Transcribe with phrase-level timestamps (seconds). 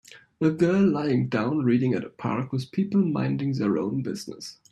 [0.41, 4.57] A girl laying down reading at a park with people minding their own business.